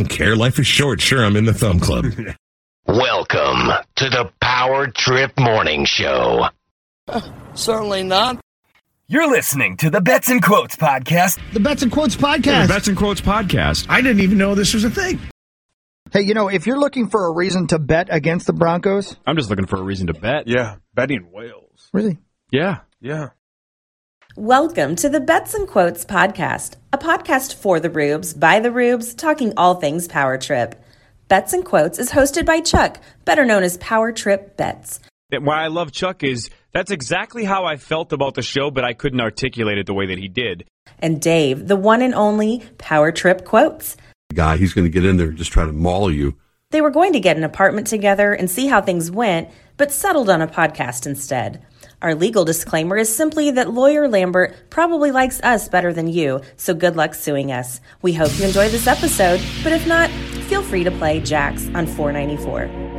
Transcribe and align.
don't 0.00 0.08
care. 0.08 0.34
Life 0.34 0.58
is 0.58 0.66
short. 0.66 1.00
Sure, 1.00 1.24
I'm 1.24 1.36
in 1.36 1.44
the 1.44 1.52
thumb 1.52 1.78
club. 1.78 2.06
Welcome 2.86 3.70
to 3.96 4.08
the 4.08 4.32
Power 4.40 4.86
Trip 4.86 5.38
Morning 5.38 5.84
Show. 5.84 6.46
Uh, 7.06 7.20
certainly 7.54 8.02
not. 8.02 8.40
You're 9.08 9.28
listening 9.30 9.76
to 9.78 9.90
the 9.90 10.00
Bets 10.00 10.30
and 10.30 10.42
Quotes 10.42 10.76
podcast. 10.76 11.38
The 11.52 11.60
Bets 11.60 11.82
and 11.82 11.92
Quotes 11.92 12.16
podcast. 12.16 12.62
The 12.62 12.72
Bets 12.72 12.88
and 12.88 12.96
Quotes 12.96 13.20
podcast. 13.20 13.86
I 13.90 14.00
didn't 14.00 14.20
even 14.20 14.38
know 14.38 14.54
this 14.54 14.72
was 14.72 14.84
a 14.84 14.90
thing. 14.90 15.20
Hey, 16.12 16.22
you 16.22 16.32
know, 16.32 16.48
if 16.48 16.66
you're 16.66 16.78
looking 16.78 17.08
for 17.08 17.26
a 17.26 17.32
reason 17.32 17.66
to 17.68 17.78
bet 17.78 18.08
against 18.10 18.46
the 18.46 18.52
Broncos, 18.54 19.16
I'm 19.26 19.36
just 19.36 19.50
looking 19.50 19.66
for 19.66 19.76
a 19.76 19.82
reason 19.82 20.06
to 20.06 20.14
bet. 20.14 20.48
Yeah, 20.48 20.76
betting 20.94 21.30
whales. 21.30 21.90
really? 21.92 22.18
Yeah. 22.50 22.78
Yeah. 23.00 23.28
Welcome 24.36 24.94
to 24.96 25.08
the 25.08 25.18
Bets 25.18 25.54
and 25.54 25.66
Quotes 25.66 26.04
podcast, 26.04 26.76
a 26.92 26.98
podcast 26.98 27.56
for 27.56 27.80
the 27.80 27.90
Rubes, 27.90 28.32
by 28.32 28.60
the 28.60 28.70
Rubes, 28.70 29.12
talking 29.12 29.52
all 29.56 29.74
things 29.74 30.06
Power 30.06 30.38
Trip. 30.38 30.80
Bets 31.26 31.52
and 31.52 31.64
Quotes 31.64 31.98
is 31.98 32.12
hosted 32.12 32.46
by 32.46 32.60
Chuck, 32.60 33.00
better 33.24 33.44
known 33.44 33.64
as 33.64 33.76
Power 33.78 34.12
Trip 34.12 34.56
Bets. 34.56 35.00
Why 35.32 35.64
I 35.64 35.66
love 35.66 35.90
Chuck 35.90 36.22
is 36.22 36.48
that's 36.72 36.92
exactly 36.92 37.42
how 37.42 37.64
I 37.64 37.76
felt 37.76 38.12
about 38.12 38.34
the 38.34 38.42
show, 38.42 38.70
but 38.70 38.84
I 38.84 38.92
couldn't 38.92 39.20
articulate 39.20 39.78
it 39.78 39.86
the 39.86 39.94
way 39.94 40.06
that 40.06 40.18
he 40.18 40.28
did. 40.28 40.64
And 41.00 41.20
Dave, 41.20 41.66
the 41.66 41.74
one 41.74 42.00
and 42.00 42.14
only 42.14 42.62
Power 42.78 43.10
Trip 43.10 43.44
Quotes. 43.44 43.96
guy, 44.32 44.58
he's 44.58 44.74
going 44.74 44.84
to 44.84 44.90
get 44.90 45.04
in 45.04 45.16
there 45.16 45.30
and 45.30 45.38
just 45.38 45.50
try 45.50 45.64
to 45.64 45.72
maul 45.72 46.08
you. 46.08 46.36
They 46.70 46.80
were 46.80 46.90
going 46.90 47.14
to 47.14 47.20
get 47.20 47.36
an 47.36 47.42
apartment 47.42 47.88
together 47.88 48.32
and 48.32 48.48
see 48.48 48.68
how 48.68 48.80
things 48.80 49.10
went, 49.10 49.48
but 49.76 49.90
settled 49.90 50.30
on 50.30 50.40
a 50.40 50.46
podcast 50.46 51.04
instead. 51.04 51.66
Our 52.02 52.14
legal 52.14 52.46
disclaimer 52.46 52.96
is 52.96 53.14
simply 53.14 53.50
that 53.50 53.74
lawyer 53.74 54.08
Lambert 54.08 54.54
probably 54.70 55.10
likes 55.10 55.38
us 55.42 55.68
better 55.68 55.92
than 55.92 56.08
you, 56.08 56.40
so 56.56 56.72
good 56.72 56.96
luck 56.96 57.14
suing 57.14 57.52
us. 57.52 57.80
We 58.00 58.14
hope 58.14 58.36
you 58.38 58.46
enjoy 58.46 58.70
this 58.70 58.86
episode, 58.86 59.42
but 59.62 59.72
if 59.72 59.86
not, 59.86 60.08
feel 60.48 60.62
free 60.62 60.84
to 60.84 60.90
play 60.90 61.20
Jax 61.20 61.66
on 61.74 61.86
494. 61.86 62.89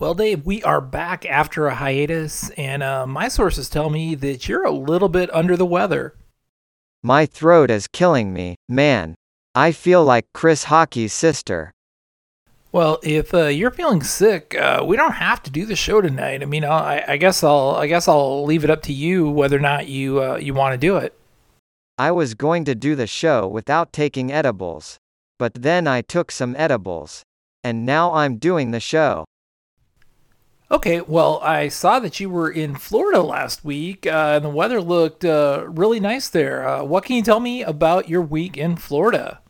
Well, 0.00 0.14
Dave, 0.14 0.46
we 0.46 0.62
are 0.62 0.80
back 0.80 1.26
after 1.26 1.66
a 1.66 1.74
hiatus, 1.74 2.48
and 2.56 2.82
uh, 2.82 3.06
my 3.06 3.28
sources 3.28 3.68
tell 3.68 3.90
me 3.90 4.14
that 4.14 4.48
you're 4.48 4.64
a 4.64 4.70
little 4.70 5.10
bit 5.10 5.28
under 5.34 5.58
the 5.58 5.66
weather. 5.66 6.14
My 7.02 7.26
throat 7.26 7.70
is 7.70 7.86
killing 7.86 8.32
me, 8.32 8.56
man. 8.66 9.14
I 9.54 9.72
feel 9.72 10.02
like 10.02 10.24
Chris 10.32 10.64
Hockey's 10.64 11.12
sister. 11.12 11.70
Well, 12.72 12.98
if 13.02 13.34
uh, 13.34 13.48
you're 13.48 13.70
feeling 13.70 14.02
sick, 14.02 14.54
uh, 14.54 14.82
we 14.86 14.96
don't 14.96 15.12
have 15.12 15.42
to 15.42 15.50
do 15.50 15.66
the 15.66 15.76
show 15.76 16.00
tonight. 16.00 16.40
I 16.40 16.46
mean, 16.46 16.64
I, 16.64 17.04
I 17.06 17.16
guess 17.18 17.44
I'll 17.44 17.72
I 17.72 17.86
guess 17.86 18.08
I'll 18.08 18.42
leave 18.46 18.64
it 18.64 18.70
up 18.70 18.80
to 18.84 18.94
you 18.94 19.28
whether 19.28 19.58
or 19.58 19.60
not 19.60 19.86
you 19.86 20.22
uh, 20.22 20.36
you 20.36 20.54
want 20.54 20.72
to 20.72 20.78
do 20.78 20.96
it. 20.96 21.12
I 21.98 22.10
was 22.10 22.32
going 22.32 22.64
to 22.64 22.74
do 22.74 22.94
the 22.94 23.06
show 23.06 23.46
without 23.46 23.92
taking 23.92 24.32
edibles. 24.32 24.96
But 25.38 25.52
then 25.60 25.86
I 25.86 26.00
took 26.00 26.30
some 26.30 26.56
edibles. 26.56 27.22
And 27.62 27.84
now 27.84 28.14
I'm 28.14 28.38
doing 28.38 28.70
the 28.70 28.80
show. 28.80 29.26
Okay, 30.72 31.00
well, 31.00 31.40
I 31.42 31.66
saw 31.66 31.98
that 31.98 32.20
you 32.20 32.30
were 32.30 32.48
in 32.48 32.76
Florida 32.76 33.22
last 33.22 33.64
week, 33.64 34.06
uh, 34.06 34.34
and 34.36 34.44
the 34.44 34.50
weather 34.50 34.80
looked 34.80 35.24
uh, 35.24 35.64
really 35.66 35.98
nice 35.98 36.28
there. 36.28 36.66
Uh, 36.66 36.84
what 36.84 37.04
can 37.04 37.16
you 37.16 37.22
tell 37.22 37.40
me 37.40 37.62
about 37.64 38.08
your 38.08 38.22
week 38.22 38.56
in 38.56 38.76
Florida? 38.76 39.40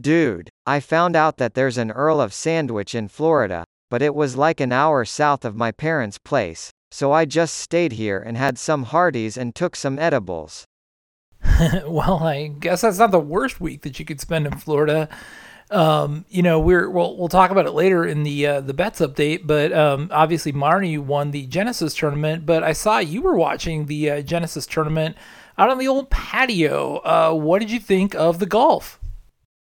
Dude, 0.00 0.50
I 0.66 0.80
found 0.80 1.14
out 1.14 1.36
that 1.36 1.54
there's 1.54 1.78
an 1.78 1.92
Earl 1.92 2.20
of 2.20 2.34
Sandwich 2.34 2.96
in 2.96 3.06
Florida, 3.06 3.64
but 3.90 4.02
it 4.02 4.12
was 4.12 4.36
like 4.36 4.58
an 4.58 4.72
hour 4.72 5.04
south 5.04 5.44
of 5.44 5.54
my 5.54 5.70
parents' 5.70 6.18
place, 6.18 6.72
so 6.90 7.12
I 7.12 7.26
just 7.26 7.54
stayed 7.56 7.92
here 7.92 8.18
and 8.18 8.36
had 8.36 8.58
some 8.58 8.86
Hardee's 8.86 9.36
and 9.36 9.54
took 9.54 9.76
some 9.76 10.00
edibles. 10.00 10.64
well, 11.86 12.24
I 12.24 12.48
guess 12.48 12.80
that's 12.80 12.98
not 12.98 13.12
the 13.12 13.20
worst 13.20 13.60
week 13.60 13.82
that 13.82 14.00
you 14.00 14.04
could 14.04 14.20
spend 14.20 14.48
in 14.48 14.58
Florida. 14.58 15.08
Um, 15.70 16.24
you 16.28 16.42
know, 16.42 16.60
we're 16.60 16.88
we'll 16.90 17.16
we'll 17.16 17.28
talk 17.28 17.50
about 17.50 17.66
it 17.66 17.72
later 17.72 18.04
in 18.04 18.22
the 18.22 18.46
uh, 18.46 18.60
the 18.60 18.74
bets 18.74 19.00
update, 19.00 19.46
but 19.46 19.72
um, 19.72 20.08
obviously 20.10 20.52
Marnie 20.52 20.98
won 20.98 21.30
the 21.30 21.46
Genesis 21.46 21.94
tournament. 21.94 22.46
But 22.46 22.62
I 22.62 22.72
saw 22.72 22.98
you 22.98 23.22
were 23.22 23.36
watching 23.36 23.86
the 23.86 24.10
uh, 24.10 24.20
Genesis 24.22 24.66
tournament 24.66 25.16
out 25.56 25.70
on 25.70 25.78
the 25.78 25.88
old 25.88 26.10
patio. 26.10 26.96
Uh, 26.98 27.32
what 27.32 27.60
did 27.60 27.70
you 27.70 27.80
think 27.80 28.14
of 28.14 28.38
the 28.38 28.46
golf? 28.46 29.00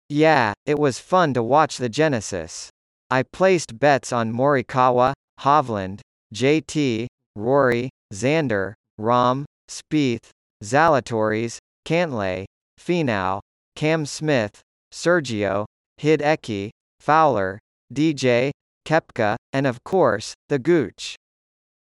Yeah, 0.09 0.53
it 0.67 0.79
was 0.79 0.99
fun 0.99 1.35
to 1.35 1.43
watch 1.43 1.79
the 1.79 1.89
Genesis. 1.89 2.71
I 3.11 3.23
placed 3.23 3.79
bets 3.79 4.13
on 4.13 4.33
Morikawa, 4.33 5.13
Hovland, 5.41 6.01
JT, 6.35 7.07
Rory, 7.37 7.91
Xander, 8.13 8.75
Rahm, 9.01 9.45
Spieth, 9.71 10.31
Zalatoris, 10.63 11.59
Cantlay, 11.87 12.45
Finau, 12.81 13.41
Cam 13.77 14.07
Smith, 14.07 14.61
Sergio, 14.93 15.65
Hideki, 16.03 16.71
Fowler, 17.01 17.61
DJ, 17.93 18.51
Koepka, 18.85 19.37
and 19.53 19.67
of 19.67 19.85
course, 19.85 20.35
the 20.49 20.59
Gooch. 20.59 21.15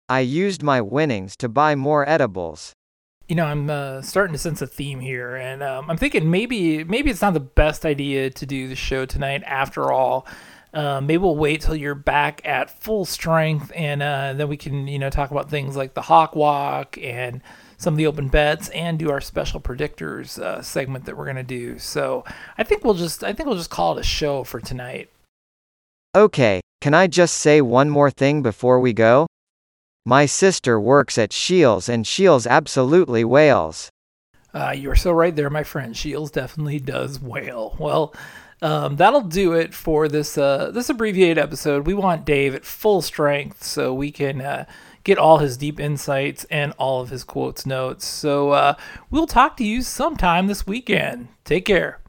I 0.09 0.21
used 0.21 0.63
my 0.63 0.81
winnings 0.81 1.35
to 1.37 1.47
buy 1.47 1.75
more 1.75 2.07
edibles. 2.09 2.73
You 3.27 3.35
know, 3.35 3.45
I'm 3.45 3.69
uh, 3.69 4.01
starting 4.01 4.33
to 4.33 4.39
sense 4.39 4.61
a 4.61 4.67
theme 4.67 5.01
here, 5.01 5.35
and 5.35 5.61
um, 5.61 5.89
I'm 5.89 5.97
thinking 5.97 6.31
maybe 6.31 6.83
maybe 6.85 7.09
it's 7.09 7.21
not 7.21 7.33
the 7.33 7.41
best 7.41 7.85
idea 7.85 8.29
to 8.29 8.45
do 8.45 8.69
the 8.69 8.75
show 8.75 9.05
tonight. 9.05 9.43
After 9.45 9.91
all, 9.91 10.25
uh, 10.77 11.01
maybe 11.01 11.17
we'll 11.17 11.35
wait 11.35 11.61
till 11.61 11.75
you're 11.75 11.95
back 11.95 12.39
at 12.45 12.69
full 12.83 13.03
strength, 13.03 13.71
and 13.75 14.03
uh, 14.03 14.33
then 14.33 14.47
we 14.47 14.55
can 14.55 14.87
you 14.87 14.99
know 14.99 15.09
talk 15.09 15.31
about 15.31 15.49
things 15.49 15.75
like 15.75 15.95
the 15.95 16.03
hawk 16.03 16.35
walk 16.35 16.99
and 16.99 17.41
some 17.77 17.95
of 17.95 17.97
the 17.97 18.05
open 18.05 18.27
bets, 18.27 18.69
and 18.69 18.99
do 18.99 19.09
our 19.09 19.19
special 19.19 19.59
predictors 19.59 20.37
uh, 20.37 20.61
segment 20.61 21.05
that 21.05 21.17
we're 21.17 21.25
gonna 21.25 21.41
do. 21.41 21.79
So 21.79 22.23
I 22.59 22.63
think 22.63 22.85
we'll 22.85 22.93
just 22.93 23.23
I 23.23 23.33
think 23.33 23.47
we'll 23.47 23.57
just 23.57 23.71
call 23.71 23.97
it 23.97 24.01
a 24.01 24.03
show 24.03 24.43
for 24.43 24.59
tonight. 24.59 25.09
Okay, 26.15 26.61
can 26.79 26.93
I 26.93 27.07
just 27.07 27.39
say 27.39 27.59
one 27.59 27.89
more 27.89 28.11
thing 28.11 28.43
before 28.43 28.79
we 28.79 28.93
go? 28.93 29.25
My 30.05 30.27
sister 30.27 30.79
works 30.79 31.17
at 31.17 31.33
Shields 31.33 31.89
and 31.89 32.05
Shields 32.05 32.45
absolutely 32.45 33.23
whales. 33.23 33.89
Uh, 34.53 34.73
you're 34.75 34.95
so 34.95 35.11
right 35.11 35.35
there, 35.35 35.49
my 35.49 35.63
friend. 35.63 35.95
Shields 35.95 36.31
definitely 36.31 36.79
does 36.79 37.21
whale. 37.21 37.75
Well, 37.79 38.13
um, 38.61 38.95
that'll 38.95 39.21
do 39.21 39.53
it 39.53 39.73
for 39.73 40.07
this 40.07 40.37
uh, 40.37 40.71
this 40.71 40.89
abbreviated 40.89 41.37
episode. 41.37 41.85
We 41.85 41.93
want 41.93 42.25
Dave 42.25 42.55
at 42.55 42.65
full 42.65 43.01
strength 43.01 43.63
so 43.63 43.93
we 43.93 44.11
can 44.11 44.41
uh, 44.41 44.65
get 45.03 45.17
all 45.17 45.37
his 45.37 45.57
deep 45.57 45.79
insights 45.79 46.43
and 46.45 46.73
all 46.77 47.01
of 47.01 47.09
his 47.09 47.23
quotes 47.23 47.65
notes. 47.65 48.05
So 48.05 48.51
uh, 48.51 48.73
we'll 49.11 49.27
talk 49.27 49.57
to 49.57 49.63
you 49.63 49.81
sometime 49.81 50.47
this 50.47 50.65
weekend. 50.65 51.27
Take 51.45 51.65
care. 51.65 51.99